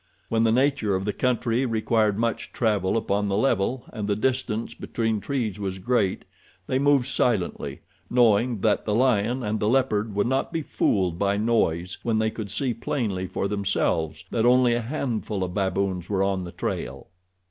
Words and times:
When 0.29 0.43
the 0.45 0.51
nature 0.51 0.95
of 0.95 1.05
the 1.05 1.13
country 1.13 1.63
required 1.63 2.17
much 2.17 2.51
travel 2.51 2.97
upon 2.97 3.27
the 3.27 3.37
level, 3.37 3.83
and 3.93 4.07
the 4.07 4.15
distance 4.15 4.73
between 4.73 5.19
trees 5.19 5.59
was 5.59 5.77
great, 5.77 6.25
they 6.65 6.79
moved 6.79 7.07
silently, 7.07 7.81
knowing 8.09 8.61
that 8.61 8.83
the 8.85 8.95
lion 8.95 9.43
and 9.43 9.59
the 9.59 9.69
leopard 9.69 10.15
would 10.15 10.25
not 10.25 10.51
be 10.51 10.63
fooled 10.63 11.19
by 11.19 11.37
noise 11.37 11.99
when 12.01 12.17
they 12.17 12.31
could 12.31 12.49
see 12.49 12.73
plainly 12.73 13.27
for 13.27 13.47
themselves 13.47 14.23
that 14.31 14.43
only 14.43 14.73
a 14.73 14.81
handful 14.81 15.43
of 15.43 15.53
baboons 15.53 16.09
were 16.09 16.23
on 16.23 16.45
the 16.45 16.51
trail. 16.51 17.09